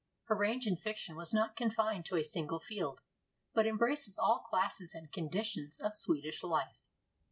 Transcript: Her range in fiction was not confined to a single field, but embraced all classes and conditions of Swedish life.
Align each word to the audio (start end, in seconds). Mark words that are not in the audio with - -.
Her 0.23 0.35
range 0.35 0.65
in 0.65 0.77
fiction 0.77 1.15
was 1.15 1.31
not 1.31 1.55
confined 1.55 2.07
to 2.07 2.15
a 2.15 2.23
single 2.23 2.59
field, 2.59 3.01
but 3.53 3.67
embraced 3.67 4.17
all 4.17 4.39
classes 4.39 4.95
and 4.95 5.11
conditions 5.13 5.77
of 5.79 5.95
Swedish 5.95 6.41
life. 6.41 6.79